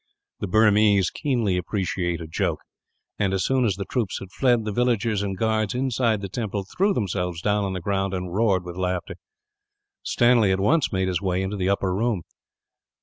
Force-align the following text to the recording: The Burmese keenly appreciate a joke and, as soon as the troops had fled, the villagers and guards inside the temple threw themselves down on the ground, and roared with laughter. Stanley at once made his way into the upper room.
The 0.39 0.47
Burmese 0.47 1.11
keenly 1.11 1.57
appreciate 1.57 2.21
a 2.21 2.27
joke 2.27 2.61
and, 3.19 3.35
as 3.35 3.45
soon 3.45 3.65
as 3.65 3.75
the 3.75 3.85
troops 3.85 4.17
had 4.17 4.31
fled, 4.31 4.65
the 4.65 4.71
villagers 4.71 5.21
and 5.21 5.37
guards 5.37 5.75
inside 5.75 6.21
the 6.21 6.27
temple 6.27 6.65
threw 6.75 6.91
themselves 6.91 7.39
down 7.39 7.63
on 7.65 7.73
the 7.73 7.81
ground, 7.81 8.15
and 8.15 8.33
roared 8.33 8.63
with 8.63 8.77
laughter. 8.77 9.17
Stanley 10.01 10.51
at 10.51 10.59
once 10.59 10.91
made 10.91 11.07
his 11.07 11.21
way 11.21 11.43
into 11.43 11.55
the 11.55 11.69
upper 11.69 11.93
room. 11.93 12.23